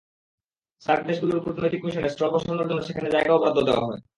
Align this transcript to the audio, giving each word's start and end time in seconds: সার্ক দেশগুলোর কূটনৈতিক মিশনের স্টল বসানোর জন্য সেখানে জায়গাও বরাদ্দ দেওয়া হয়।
সার্ক 0.81 1.01
দেশগুলোর 1.07 1.43
কূটনৈতিক 1.45 1.81
মিশনের 1.85 2.11
স্টল 2.13 2.29
বসানোর 2.33 2.67
জন্য 2.69 2.81
সেখানে 2.81 3.09
জায়গাও 3.09 3.41
বরাদ্দ 3.41 3.59
দেওয়া 3.67 3.85
হয়। 3.85 4.01